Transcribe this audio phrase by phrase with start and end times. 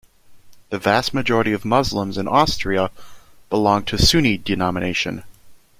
[0.71, 2.89] The vast majority of Muslims in Austria
[3.51, 5.23] belong to Sunni denomination.